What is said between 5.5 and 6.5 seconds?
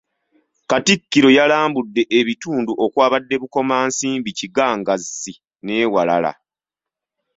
n’ewalala.